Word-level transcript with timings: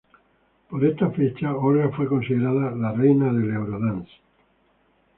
Por 0.67 0.83
estas 0.83 1.15
fechas, 1.15 1.53
Olga 1.59 1.89
fue 1.95 2.07
considerada 2.07 2.71
la 2.75 2.91
"Reina 2.91 3.31
del 3.31 3.53
Eurodance". 3.53 4.09